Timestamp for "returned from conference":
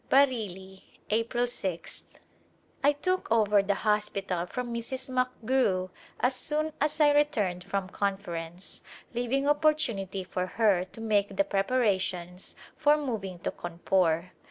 7.11-8.81